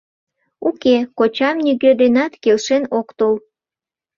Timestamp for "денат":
2.01-2.33